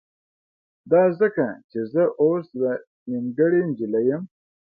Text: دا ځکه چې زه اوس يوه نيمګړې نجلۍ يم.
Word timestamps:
دا 0.91 1.03
ځکه 1.19 1.45
چې 1.69 1.79
زه 1.93 2.03
اوس 2.21 2.45
يوه 2.57 2.73
نيمګړې 3.09 3.59
نجلۍ 3.69 4.03
يم. 4.11 4.23